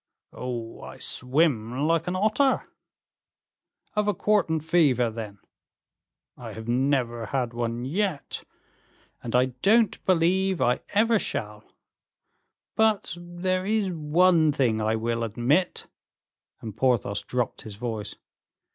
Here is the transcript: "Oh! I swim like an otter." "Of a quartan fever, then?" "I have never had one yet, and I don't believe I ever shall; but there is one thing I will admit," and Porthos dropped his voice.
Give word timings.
"Oh! 0.33 0.81
I 0.81 0.97
swim 0.97 1.85
like 1.85 2.07
an 2.07 2.15
otter." 2.15 2.63
"Of 3.95 4.07
a 4.07 4.15
quartan 4.15 4.59
fever, 4.59 5.11
then?" 5.11 5.37
"I 6.35 6.53
have 6.53 6.67
never 6.67 7.27
had 7.27 7.53
one 7.53 7.85
yet, 7.85 8.43
and 9.21 9.35
I 9.35 9.53
don't 9.61 10.03
believe 10.05 10.59
I 10.59 10.79
ever 10.95 11.19
shall; 11.19 11.63
but 12.75 13.15
there 13.19 13.63
is 13.63 13.91
one 13.93 14.51
thing 14.51 14.81
I 14.81 14.95
will 14.95 15.23
admit," 15.23 15.85
and 16.61 16.75
Porthos 16.75 17.21
dropped 17.21 17.61
his 17.61 17.75
voice. 17.75 18.15